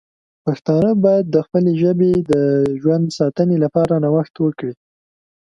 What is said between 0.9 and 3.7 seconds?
باید د خپلې ژبې د ژوند ساتنې